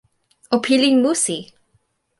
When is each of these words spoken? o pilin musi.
o 0.55 0.57
pilin 0.65 0.97
musi. 1.03 1.37